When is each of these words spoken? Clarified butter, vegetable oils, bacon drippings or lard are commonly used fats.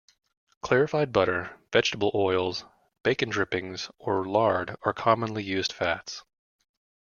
Clarified 0.63 1.11
butter, 1.13 1.59
vegetable 1.71 2.09
oils, 2.15 2.65
bacon 3.03 3.29
drippings 3.29 3.91
or 3.99 4.25
lard 4.25 4.75
are 4.81 4.93
commonly 4.95 5.43
used 5.43 5.71
fats. 5.71 6.23